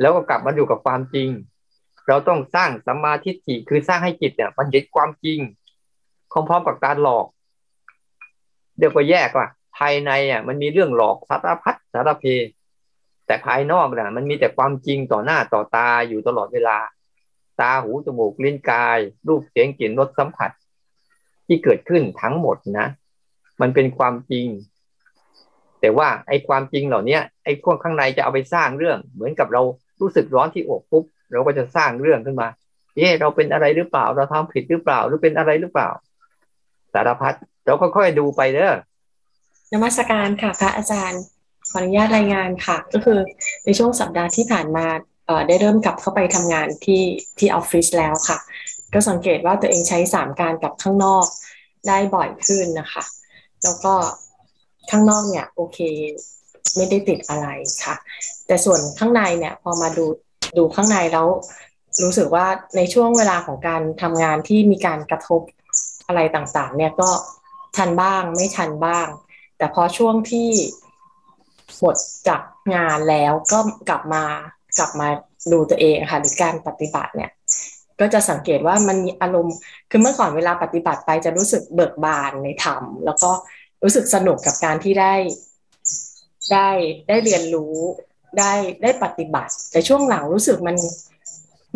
[0.00, 1.28] แล้วก็กลับมาอยู่กับความจริง
[2.08, 5.38] เราต้องสร้างสัมมาทิฏฐิคือสร้างให้จิตเนี่ย มันเห็นความจริง
[6.30, 7.26] พร้อมๆกับการหลอก
[8.78, 12.24] เดี๋ยวก็แยกว่าภายในอะมันมีเรื่องหลอกสารพัดสารเพ
[13.26, 16.78] แต่ภายนอกน่ะ มันมีแต่ความจริงต่อหน้าต่อตาอยู่ตลอดเวลา
[17.60, 20.50] ตาหูจมูกลิ้นกาย รูปเสียงกลิ่นรสสัมผัส
[21.46, 22.86] ที่เกิดขึ้นทั้งหมดนะ
[23.60, 24.46] มันเป็นความจริง
[25.80, 29.62] แต่ว่าไอ้ความจริงเหล่านี้ไอ้พวกข้างในจะเอาไปสร้างเรื่อง เหมือนกับเรา
[30.00, 32.48] รู้สึกร้อนที่อกปุ๊บเราก็จะสร้างเรื่องขึ้นมา
[32.96, 35.88] เอ๊เราเป็นอะไรหรือเปล่า เราทำผิดหรือเปล่า หรือเป็นอะไรหรือเปล่า
[36.94, 37.34] สารพัด
[37.66, 38.72] เราก็ค่อยดูไปเด้อ
[39.72, 41.22] นมัสการค่ะพระอาจารย์
[41.70, 43.18] ขออนุญาตรายงานค่ะ ก็คือ
[43.64, 44.86] ในช่วงสัปดาห์ที่ผ่านมา
[45.48, 47.02] ได้เริ่มกลับเข้าไปทำงานที่
[47.38, 48.38] ที่ออฟฟิศแล้วค่ะ
[48.94, 51.26] ก็สังเกตว่าตัวเองใช้สามการกับข้างนอก
[51.88, 53.04] ได้บ่อยขึ้นนะคะ
[53.64, 53.94] แล้วก็
[54.90, 55.78] ข้างนอกเนี่ยโอเค
[56.76, 57.46] ไม่ได้ติดอะไร
[57.84, 57.96] ค่ะ
[58.46, 60.06] แต่ส่วนข้างในเนี่ยพอมาดู
[60.58, 61.26] ดูข้างในแล้ว
[62.02, 62.46] รู้สึกว่า
[62.76, 65.40] ในช่วงเวลาของการทำงานที่มีการกระทบ
[66.06, 67.10] อะไรต่างๆ เนี่ยก็
[67.76, 69.08] ทันบ้างไม่ทันบ้าง
[69.58, 70.50] แต่พอช่วงที่
[71.80, 71.96] หมด
[72.28, 72.42] จาก
[72.74, 74.24] งานแล้วก็กลับมา
[74.78, 75.08] กลับมา
[75.52, 77.30] ดูตัวเองค่ะหรือการปฏิบัติเนี่ย
[78.00, 79.54] ก็จะสังเกตว่ามันมีอารมณ์
[79.90, 83.30] คือเมื่อก่อนเวลาปฏิบัติไปจะรู้สึกเบิกบานในธรรมแล้วก็
[83.84, 85.14] รู้สึกสนุกกับการที่ได้
[86.52, 86.68] ได้
[87.08, 87.74] ได้เรียนรู้
[88.38, 90.76] ได้ได้ปฏิบัติ แต่ช่วงหลังรู้สึกมัน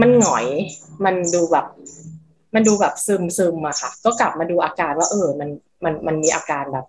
[0.00, 0.46] มันหงอย
[1.04, 1.66] มันดูแบบ
[2.54, 5.48] มันดูแบบซึมซึมอะค่ะ ก็กลับมาดูอาการว่า เออ มัน
[5.84, 6.86] มันมันมีอาการแบบ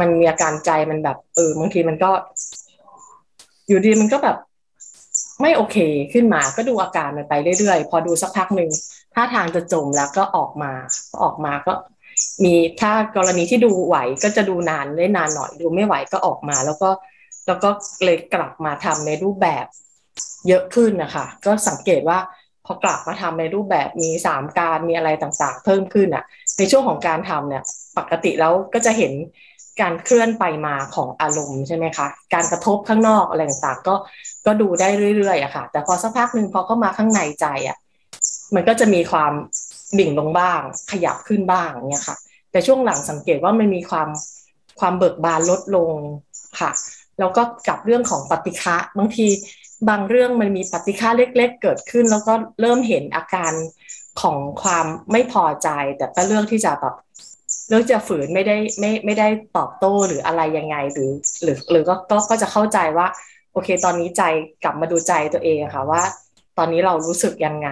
[0.00, 2.10] มันมีอาการใจมันแบบ เออบางทีมันก็
[3.68, 4.36] อยู่ดีมันก็แบบ
[5.42, 5.76] ไม่โอเค
[6.12, 8.70] ขึ้นมา ก็ดูอาการมันไปเรื่อยๆ พอดูสักพักหนึ่ง
[9.14, 10.72] ถ้าทางจะจมแล้วก็ออกมา
[11.22, 11.72] ออกมาก็
[12.44, 16.90] มีถ้ากรณีที่ดูไหวก็จะดูนานได้นานหน่อยดูไม่ไหวก็ออกมา แล้วก็
[17.46, 17.70] แล้วก็
[18.04, 19.66] เลยกลับมาทำในรูปแบบ
[20.48, 22.18] เยอะขึ้นนะคะก็สังเกตว่า
[22.66, 26.24] พอกลับมาทำในรูปแบบมีสามการมีอะไรต่างๆ เพิ่มขึ้นอะ
[26.58, 27.62] ในช่วงของการทำเนี่ย
[27.98, 29.12] ปกติแล้วก็จะเห็น
[29.80, 33.94] การเคลื่อนไปมาของอารมณ์ใช่ไหมคะ การกระทบข้างนอกอะไรต่างๆก็
[34.46, 37.76] ก็ดูได้เรื่อยๆอะค่ะ แต่พอสักพักหนึ่งพอเข้ามาข้างในใจอะ
[38.54, 39.32] มันก็จะมีความ
[39.98, 42.16] ดิ่งลงบ้าง ขยับขึ้นบ้างเนี่ยค่ะ
[42.50, 44.08] แต่ช่วงหลังสังเกตว่ามันมีความ
[44.80, 45.92] ความเบิกบานลดลง
[46.60, 46.70] ค่ะ
[47.18, 49.26] แล้วก็กับเรื่องของปฏิฆะบางที
[49.88, 53.52] บางเรื่องมันมีปฏิฆะเล็ก ๆ เกิดขึ้น แล้วก็เริ่มเห็นอาการ
[54.20, 56.94] ของความไม่พอใจ แต่ก็เลือกที่จะแบบ
[57.68, 61.10] เลือกจะฝืนไม่ได้ไม่ไม่ได้ตอบโต้หรืออะไรยังไงหรือ
[61.42, 63.06] หรือหรือก็ก็ก็จะเข้าใจว่า
[63.52, 64.22] โอเค ตอนนี้ใจ
[64.64, 66.02] กลับมาดูใจตัวเองค่ะว่า
[66.58, 67.70] ตอนนี้เรารู้สึกยังไง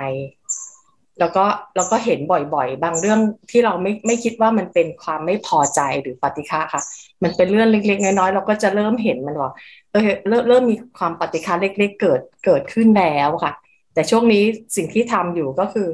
[1.20, 1.44] แล้วก็
[1.76, 6.82] แล้วก็เห็นบ่อยๆ บางเรื่องที่เราไม่ไม่คิดว่ามันเป็นความไม่พอใจหรือปฏิฆะค่ะ
[7.22, 9.52] มันเป็นเรื่องเล็กๆ น้อยๆเราก็จะเริ่มเห็นมันว่า
[9.92, 13.52] เออเริ่มเริ่มมีความปฏิฆะเล็ก ๆ เกิดเกิดขึ้นแล้วค่ะ
[13.94, 14.44] แต่ช่วงนี้
[14.76, 15.88] สิ่งที่ทำอยู่ก็คือ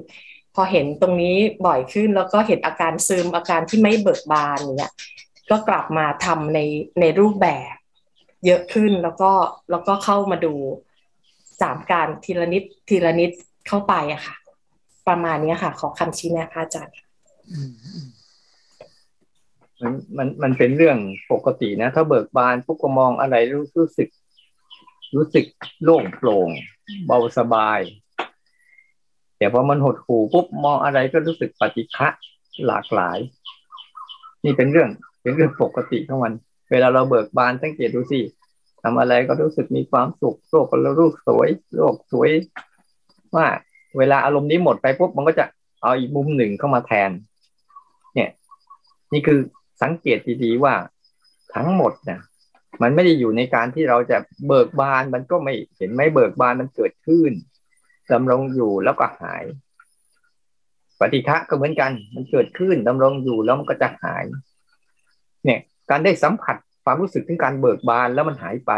[0.55, 4.93] พอเห็นตรงนี้บ่อยขึ้นแล้วก็เห็นอาการซึมอาการที่ไม่เบิกบานเนี่ย
[5.51, 6.59] ก็กลับมาทำใน
[7.01, 7.75] ในรูปแบบ
[8.47, 9.31] เยอะขึ้นแล้วก็
[9.71, 10.55] แล้วก็เข้ามาดู
[11.61, 13.31] สามการทีละนิดทีละนิด
[13.69, 14.35] เข้าไปอะค่ะ
[15.09, 16.97] ประมาณนี้ค่ะ ขอคำชี้แนะพระอาจารย์
[19.83, 20.99] มันมันมันเป็นเรื่อง
[21.33, 24.09] ปกตินะ ถ้าเบิกบานปุ๊บก็มองอะไรรู้รู้สึก
[25.17, 25.45] รู้สึก
[25.83, 26.49] โล่งโปร่ง
[27.07, 27.81] เบาสบาย
[29.39, 32.09] แต่พอมันหดหู่ปุ๊บมองอะไรก็รู้สึกปฏิฆะ
[32.67, 33.19] หลากหลาย
[34.45, 34.91] นี่เป็นเรื่อง
[35.23, 36.33] เป็นเรื่องปกติของมัน
[36.71, 38.21] เวลาเราเบิกบานสังเกตดูสิ
[38.83, 42.31] ทำอะไรก็รู้สึกมีความสุขโลกก็รูปสวยโลกสวย
[43.35, 43.47] ว่า
[43.99, 45.45] เวลาอารมณ์นี้หมดไปปุ๊บมันก็จะ
[45.83, 47.11] เอาอีกมุมหนึ่งเข้ามาแทน
[48.15, 48.31] เนี่ย
[49.13, 49.39] นี่คือ
[49.83, 50.75] สังเกตดีๆว่า
[51.55, 52.21] ทั้งหมดเนี่ย
[52.83, 57.33] มันไม่ได้อยู่ในการที่เราจะเบิกบานมันก็ไม่เห็นไหมเบิกบานมันเกิดขึ้น
[58.13, 59.45] ดำรงอยู่แล้วก็หาย
[61.01, 64.25] ปฏิฆะก็เหมือนกัน มันเกิดขึ้นดำรงอยู่แล้วมันก็จะหาย
[65.45, 68.73] เนี่ย การได้สัมผัสความรู้สึกถึงการเบิกบานแล้วมันหายไป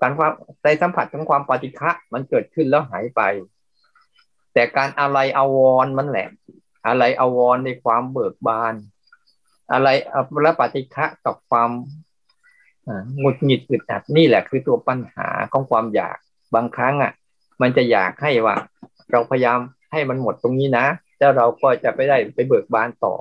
[0.00, 0.32] การความ
[0.62, 3.20] ได้สัมผัสของความปฏิฆะมันเกิดขึ้นแล้วหายไป
[4.52, 6.28] แต่การอะไรอาวรมันแหละ
[6.86, 8.74] อะไรอาวรในความเบิกบาน
[9.72, 9.88] อะไร
[10.42, 11.70] และปฏิฆะกับความ
[13.18, 16.18] หงุดหงิดอึดอัดนี่แหละคือตัวปัญหาของความอยาก
[16.54, 17.12] บางครั้งอะ
[17.60, 18.56] มันจะอยากให้ว่า
[19.12, 19.58] เราพยายาม
[19.92, 20.86] ให้มันหมดตรงนี้นะ
[21.18, 23.14] แล้วเราก็จะไปได้ไปเบิกบานต่อ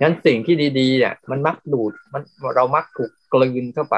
[0.00, 2.22] งั้นสิ่งที่ดีๆเนี่ยมันมักดูดมัน
[2.56, 3.96] เรามักถูกกลืนเข้าไป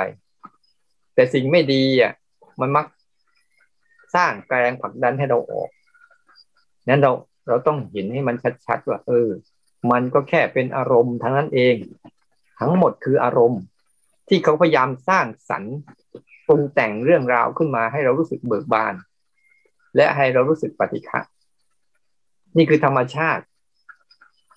[1.15, 2.13] แต่สิ่งไม่ดีอะ
[2.61, 2.87] มันมัก
[4.15, 5.71] สร้างแรงผลักดันให้เราออก
[6.89, 7.13] นั้นเรา
[7.49, 9.29] เราต้องเห็นให้มันชัดๆว่าเออ
[9.93, 11.77] มันก็แค่เป็นอารมณ์ทั้งนั้นเอง
[12.61, 13.63] ทั้งหมดคืออารมณ์
[14.29, 15.75] ที่เขาพยายามสร้างสรรค์
[16.47, 18.95] ปรุงแต่งเรื่องราวขึ้นมาให้เรารู้สึกเบิกบาน
[19.97, 21.21] และให้เรารู้สึกปฏิฆะ
[22.57, 23.45] นี่คือธรรมชาติ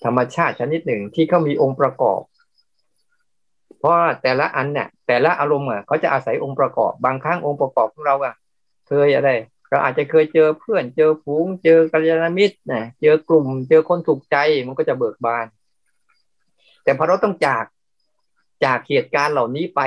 [0.06, 2.22] ธรรมชาติชนิดหนึ่งที่เขามีองค์ประกอบ
[3.88, 8.34] ราะแต่ละอันเนี่ยแต่ละอารมณ์อะเขาจะอาศัยองค์ประกอบบางครั้งองค์ประกอบของเราอะ
[8.88, 9.30] เคยอะไร
[9.70, 15.46] เราอาจจะเคยเจอเพื่อนเจอฝูง เจอกัลยาณมิตรนะเจอกลุ่ม เจอคนถูกใจมันก็จะเบิกบาน
[16.84, 17.66] แต่พอเราต้องจาก
[18.66, 19.82] จากเหตุการณ์เหล่านี้ไป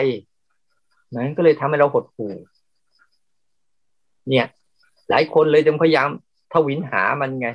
[1.15, 2.35] นั้นก็เลยทำให้เราหดหู่
[4.29, 4.47] เนี่ย
[5.11, 6.09] หลายคนเลยจึงพยายาม
[6.53, 7.49] ทวินหามันไง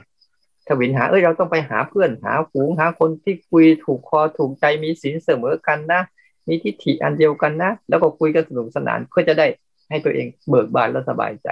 [0.67, 6.01] ทวินหาเอ้ยเราต้องไปหาเพื่อนหาฝูงหาคนที่คุยถูกคอถูกใจมีศีลเสมอกันนะ
[6.47, 9.47] มีทิฏฐิอันเดียวกันนะ แล้วก็คุยกันสนุกสนานเพื่อจะได้
[9.89, 11.47] ให้ตัวเองเบิกบานและสบายใจ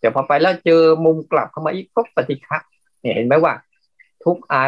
[0.00, 2.58] แต่พอไปแล้วเจอมุมกลับเข้ามาอีกก็ปฏิฆะ
[3.00, 3.54] เนี่ยเห็นไหมว่า
[4.24, 4.62] ทุกอา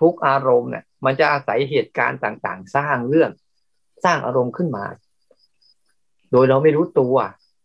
[0.00, 3.30] ทุกอารมณ์เนี่ยมันจะอาศัยเหตุการณ์ต่างๆ สร้างเรื่อง
[4.04, 4.84] สร้างอารมณ์ขึ้นมา
[6.32, 7.14] โดยเราไม่รู้ตัว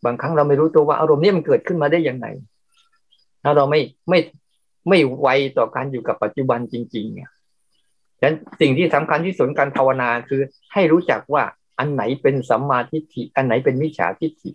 [0.06, 2.26] บางครั้งเราไม่รู้ตัวว่าอารมณ์นี้มันเกิดขึ้นมาได้ยังไง
[3.44, 3.80] ถ้าเราไม่
[4.10, 4.20] ไม่
[4.90, 5.28] ไม่ไว
[5.58, 7.30] ต่อการอยู่กับปัจจุบันจริง ๆ เนี่ย
[8.26, 10.42] ฉะนั้นสิ่งที่สำคัญที่สุดการภาวนาคือ
[10.74, 11.44] ให้รู้จักว่า
[11.80, 14.52] อันไหนเป็นสัมมาทิฏฐิ อันไหนเป็นมิจฉาทิฏฐิ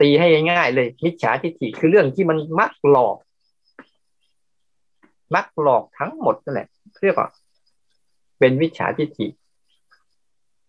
[0.00, 3.16] ตีให้ง่ายๆเลย มิจฉาทิฏฐิคือเรื่องที่มันมักหลอก
[5.34, 6.68] มักหลอกทั้งหมดนั่นแหละ
[7.02, 7.28] เรียกว่า
[8.38, 9.26] เป็นมิจฉาทิฏฐิ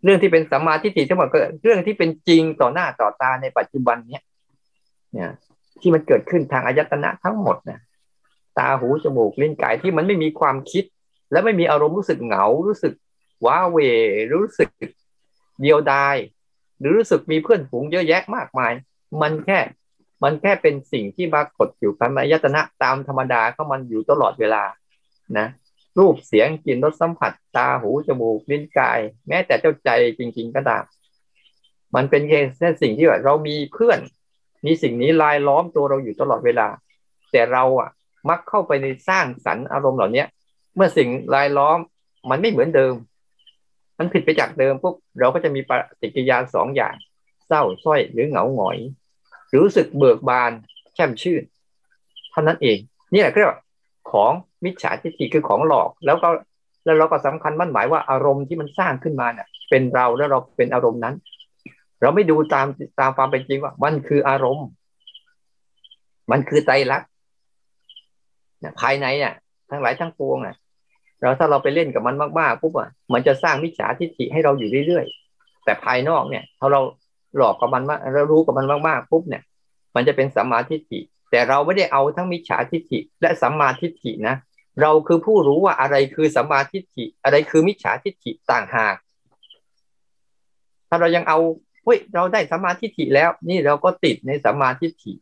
[0.03, 4.23] เรื่องที่เป็นสัมมาทิฏฐิทั้งหมดก็เรื่องที่เป็นจริงต่อหน้าต่อตาในปัจจุบันเนี้ย
[5.13, 5.31] เนี่ย
[5.81, 7.79] ที่มันเกิดขึ้นทางอายตนะทั้งหมดนะ
[8.57, 10.83] ตาหูจมูกลิ้นกายที่มันไม่มีความคิด
[11.31, 12.93] และไม่มีอารมณ์รู้สึกเหงา รู้สึก
[13.45, 13.77] ว้าเว
[14.33, 14.69] รู้สึก
[15.61, 16.15] เดียวดาย
[16.79, 18.73] หรือรู้สึกมีเพื่อนฝูงเยอะแยะมากมาย
[19.21, 19.59] มันแค่
[20.23, 24.63] มันแค่เป็นสิ่งที่ปรากฏอยู่ภายในยตนะตามธรรมดาเขามันอยู่ตลอดเวลา
[25.37, 25.47] นะ
[25.97, 30.83] รูปเสียงกลิ่นรสสัมผัส ตา หู จมูก ลิ้น กาย แม้แต่เจ้าใจจริง ๆ ก็ตาม
[31.95, 33.99] มันเป็นแค่สิ่งที่ว่าเรามีเพื่อน
[34.65, 36.67] มีสิ่งนี้ลายล้อมตัวเราอยู่ตลอดเวลา
[37.31, 37.89] แต่เราอะ
[38.29, 40.23] มักเข้าไปในสร้างสรรค์อารมณ์เหล่านี้
[40.77, 41.79] เมื่อสิ่งลายล้อม
[42.29, 42.93] มันไม่เหมือนเดิม
[43.97, 46.93] มันผิดไปจากเดิมปุ๊บเราก็จะมีปฏิกิริยาสองอย่าง
[47.47, 48.77] เศร้าส้อยหรือเหงาหงอย
[49.57, 50.51] รู้สึกเบิกบาน
[50.93, 51.43] แช่มชื่น
[52.31, 52.77] เท่านั้นเอง
[53.13, 53.59] นี่แหละเรียกว่า
[54.11, 54.31] ของ
[54.63, 56.29] มิจฉาทิฏฐิคือของหลอก แล้วก็
[56.85, 61.15] แล้วเราก็สำคัญมั่นหมายว่าอารมณ์ที่มันสร้างขึ้นมาเนี่ยเป็นเราแล้วเราเป็นอารมณ์นั้น
[62.01, 62.67] เราไม่ดูตาม
[62.99, 64.67] ตามความเป็นจริงว่า มันคืออารมณ์
[66.31, 67.01] มันคือใจรัก
[68.81, 69.33] ภายในเนี่ย
[69.69, 70.55] ทั้งหลายทั้งปวงอะ
[71.19, 76.81] เราถ้าเราไปเล่นกับมันมากๆปุ๊บอะมันจะสร้างมิจฉาทิฏฐิให้เราอยู่เรื่อยๆแต่ภายนอกเนี่ยถ้าเรา
[77.37, 79.43] หลอกกับมันมากเรารู้กับมันมากๆปุ๊บเนี่ย
[79.95, 80.99] มันจะเป็นสัมมาทิฏฐิ
[81.31, 84.35] แต่เราไม่ได้เอาทั้งมิจฉาทิฏฐิ และสัมมาทิฏฐินะ
[84.81, 88.95] เราคือผู้รู้ว่าอะไรคือสัมมาทิฏฐิ อะไรคือมิจฉาทิฏฐิต่างหาก
[90.89, 91.39] ถ้าเรายังเอา
[91.83, 95.13] เฮ้ยเราได้สัมมาทิฏฐิแล้ว นี่เราก็ติดในสัมมาทิฏฐิ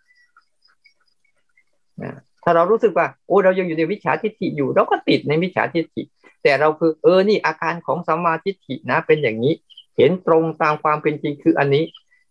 [2.03, 2.13] นะ
[2.45, 6.01] ถ้าเรารู้สึกว่าโอ้เรายังอยู่ในวิชาทิฏฐิอยู่ เราก็ติดในวิชาทิฏฐิ
[6.43, 9.53] แต่เราคือเออนี่อาการของสัมมาทิฏฐินะ เป็นอย่างนี้
[9.97, 11.83] เห็นตรงตามความเป็นจริงคืออันนี้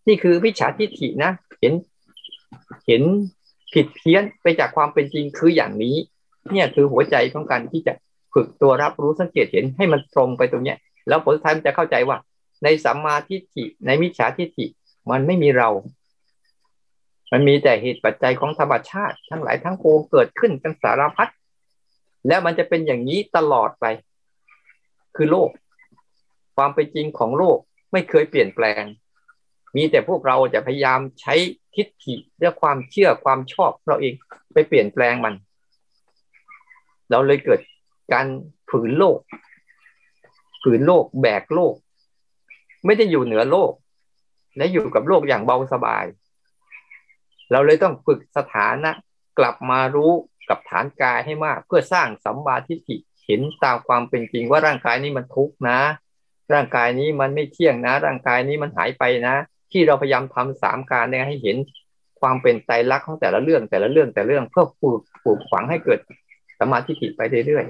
[0.07, 1.73] นี่คือวิชาทิฏฐินะ เห็น
[2.87, 3.03] เห็น
[3.73, 5.95] ผิดเพี้ยนไปจากความเป็นจริงคืออย่างนี้
[6.51, 7.93] เนี่ยคือหัวใจของการที่จะ
[8.33, 12.17] ฝึกตัวรับรู้สังเกตเห็นให้มันตรงไปตรงเนี้ย แล้วผลท้ายมันจะเข้าใจว่า
[12.63, 14.65] ในสัมมาทิฏฐิในมิจฉาทิฏฐิ
[15.11, 15.69] มันไม่มีเรา
[17.31, 21.29] มันมีแต่เหตุปัจจัยของธรรมชาติ ทั้งหลายทั้งปวงเกิดขึ้นกันสารพัด
[22.27, 23.85] แล้วมันจะเป็นอย่างนี้ตลอดไป
[25.15, 25.49] คือโลก
[26.55, 27.57] ความเป็นจริงของโลก
[27.91, 28.83] ไม่เคยเปลี่ยนแปลง
[29.75, 31.35] มีแต่พวกเราจะพยายามใช้
[31.75, 34.13] ทิฏฐิและความเชื่อความชอบเราเอง
[34.53, 35.33] ไปเปลี่ยนแปลงมัน
[37.09, 37.59] เราเลยเกิด
[38.13, 38.25] การ
[38.69, 39.17] ฝืนโลก
[40.61, 41.73] ฝืนโลกแบกโลก
[42.85, 43.71] ไม่ได้อยู่เหนือโลก
[44.57, 46.05] และอยู่กับโลกอย่างเบาสบาย
[47.51, 48.91] เราเลยต้องฝึกสถานะ
[49.39, 50.11] กลับมารู้
[50.49, 55.79] กับฐานกายให้มาก เพื่อสร้างสัมมาทิฏฐิเห็นตามความเป็นจริงว่าร่างกายนี้มันทุกข์นะ
[56.53, 59.35] ร่างกายนี้มันไม่เที่ยงนะ ร่างกายนี้มันหายไปนะ
[59.71, 61.57] ที่เราพยายามทำสามการเนี่ยให้เห็น
[62.19, 65.99] ความเป็นใจรักของแต่ละเรื่องแต่ละเรื่องแต่ละเรื่องเพื่อปลูกปลูกฝังให้เกิด
[66.59, 67.65] สมาธิิไปเรื่อย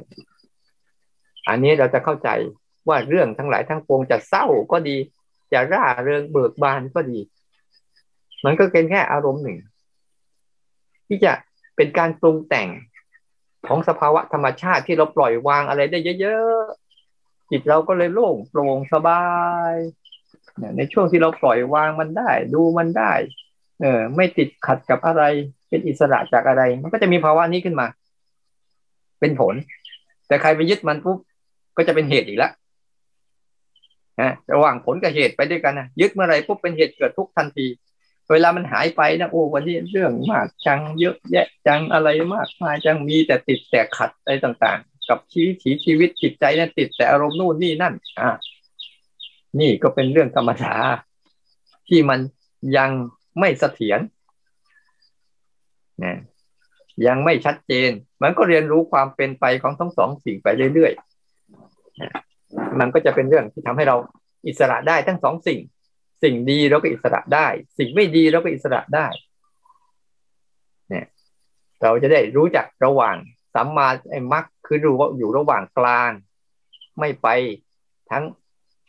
[0.72, 2.30] ๆอันนี้เราจะเข้าใจ
[2.88, 4.98] ว่าเรื่องทั้งหลายทั้งปวงจะเศร้าก็ดี
[5.54, 7.20] จะร่าเริงเบิกบานก็ดี
[8.46, 9.58] มันก็เป็นแค่อารมณ์หนึ่ง
[11.08, 11.32] ที่จะ
[11.76, 12.70] เป็นการปรุงแต่ง
[13.68, 19.24] ของสภาวะธรรมชาติที่เราปล่อยวางอะไรได้เยอะๆจิตเราก็เลยโล่งโปร่งสบา
[19.72, 19.74] ย
[20.78, 23.12] ในช่วงที่เราปล่อยวางมันได้ ดูมันได้
[23.82, 25.24] เออ ไม่ติดขัดกับอะไร
[25.70, 27.88] เป็นอิสระจากอะไร มันก็จะมีภาวะนี้ขึ้นมา
[29.20, 29.56] เป็นผล
[30.28, 31.18] แต่ใครไปยึดมันปุ๊บ
[31.78, 32.52] ก็จะเป็นเหตุอีกแล้ว
[34.22, 37.66] นะระหว่างผลกับเหตุไปด้วยกันนะยึดเมื่อไรปุ๊บเป็นเหตุเกิดทุกทันที
[38.32, 48.30] เวลามันหายไปนะโอ้วันนี้เรื่องมากจังเยอะแยะจังอะไรมากมายจังมีแต่ติดแต่ขัดอะไรต่างๆ กับชีวิตชีวิตจิตใจนั่นติดแต่อารมณ์นู่นนี่นั่น อ่า
[49.60, 50.76] นี่ก็เป็นเรื่องธรรมดา
[51.88, 52.20] ที่มัน
[52.78, 52.92] ยัง
[53.40, 54.00] ไม่เสถียร
[56.04, 56.18] นะ
[57.08, 57.92] ยังไม่ชัดเจน
[58.24, 63.96] มันก็เรียนรู้ความเป็นไปของทั้งสองสิ่งไปเรื่อยๆมันก็จะเป็นเรื่องที่ทำให้เรา
[64.48, 65.60] อิสระได้ทั้งสองสิ่ง
[66.26, 69.08] สิ่งดีเราก็อิสระได้ สิ่งไม่ดีเราก็อิสระได้
[70.90, 71.06] เนี่ย
[71.82, 73.16] เราจะได้รู้จักระหว่าง
[73.56, 76.12] สัมมาไอ้มรรคคือรู้ว่าอยู่ระหว่างกลาง
[77.00, 77.28] ไม่ไป
[78.12, 78.24] ทั้ง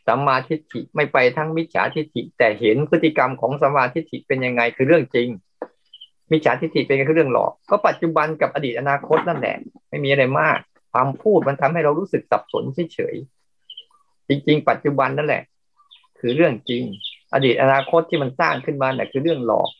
[0.06, 5.28] สัมมาทิฏฐิไม่ไปทั้งมิจฉาทิฏฐิแต่เห็นพฤติกรรมของสัมมาทิฏฐิเป็นยังไงคือเรื่องจริง
[6.30, 9.56] มีฉาทิฏฐิเป็นแค่เรื่องหลอก ก็ปัจจุบันกับอดีตอนาคตนั่นแหละ
[9.88, 10.58] ไม่มีอะไรมาก
[10.92, 15.42] ความพูดมันทำให้เรารู้สึกสับสนเฉยๆจริง ๆ ปัจจุบันนั่นแหละ
[16.18, 16.84] คือเรื่องจริง
[17.32, 19.70] อดีตอนาคตที่มันสร้างขึ้นมาเนี่ยคือเรื่องหลอก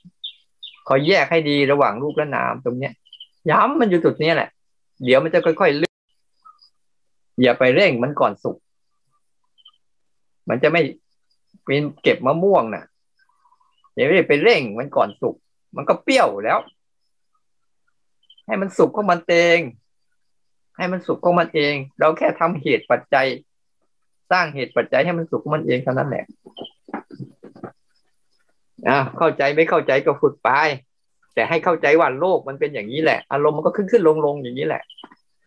[0.88, 2.92] คอยแยกให้ดีระหว่างรูปและนามตรงเนี้ย
[3.50, 4.48] ย้ำมันอยู่จุดนี้แหละ
[5.04, 6.00] เดี๋ยวมันจะค่อยๆเลื่อน
[7.42, 8.56] อย่าไปเร่งมันก่อนสุก
[10.48, 10.82] มันจะไม่
[11.64, 12.84] เป็นเก็บมะม่วงน่ะ
[13.94, 15.34] อย่าไปเร่งมันก่อนสุก
[15.76, 16.58] มันก็เปรี้ยวแล้ว
[18.46, 19.58] ให้มันสุกของมันเอง
[20.76, 23.26] ให้มันสุกของมันเอง เราแค่ทำเหตุปัจจัย
[24.30, 26.24] สร้างเหตุปัจจัยให้มันสุกของมันเองเท่านั้นแหละ
[28.88, 30.50] อ่าเข้าใจไม่เข้าใจก็ฝึกไป
[31.34, 34.82] แต่ให้เข้าใจว่าโลกมันเป็นอย่างนี้แหละ อารมณ์มันก็ขึ้นขึ้นลงลงอย่างนี้แหละ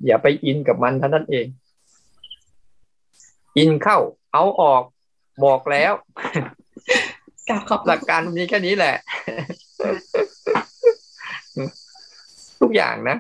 [0.06, 1.46] อย่าไปอินกับมันเท่านั้นเอง
[3.58, 3.98] อินเข้า
[4.34, 4.84] เอาออก
[5.46, 5.94] บอกแล้ว
[7.50, 8.96] กราบขอบหลักการมีแค่นี้แหละ
[12.60, 13.18] ทุกอย่างนะ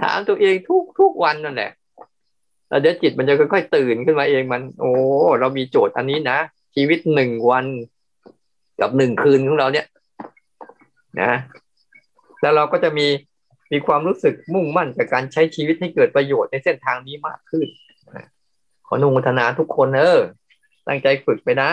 [0.00, 1.70] ถามตัวเองทุกทุกวันนั่นแหละ
[2.68, 4.92] แล้วเดี๋ยวจิตมันจะค่อยๆตื่นขึ้นมาเองมัน โอ้
[5.40, 6.38] เรามีโจทย์อันนี้นะ
[6.76, 7.66] ชีวิตหนึ่งวัน
[8.80, 9.86] กับหนึ่งคืนของเราเนี่ย
[11.20, 11.32] นะ
[12.42, 13.06] แล้วเราก็จะมี
[13.72, 17.66] มีความรู้สึกมุ่งมั่นกับการใช้ชีวิตให้เกิดประโยชน์ในเส้นทางนี้มากขึ้น
[18.86, 20.20] ขอนุโมทนาทุกคนเออ
[20.88, 21.70] ตั้งใจฝึกไปนะ